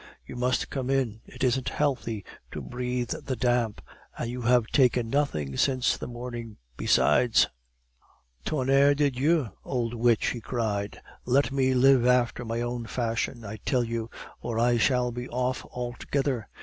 You 0.25 0.35
must 0.35 0.71
come 0.71 0.89
in. 0.89 1.21
It 1.27 1.43
isn't 1.43 1.69
healthy 1.69 2.25
to 2.53 2.59
breathe 2.59 3.09
the 3.11 3.35
damp, 3.35 3.83
and 4.17 4.31
you 4.31 4.41
have 4.41 4.65
taken 4.69 5.11
nothing 5.11 5.55
since 5.57 5.95
the 5.95 6.07
morning, 6.07 6.57
besides." 6.75 7.49
"Tonnerre 8.43 8.95
de 8.95 9.11
Dieu! 9.11 9.51
old 9.63 9.93
witch," 9.93 10.25
he 10.29 10.41
cried; 10.41 10.99
"let 11.23 11.51
me 11.51 11.75
live 11.75 12.07
after 12.07 12.43
my 12.43 12.61
own 12.61 12.87
fashion, 12.87 13.45
I 13.45 13.57
tell 13.57 13.83
you, 13.83 14.09
or 14.41 14.57
I 14.57 14.77
shall 14.77 15.11
be 15.11 15.29
off 15.29 15.63
altogether. 15.65 16.49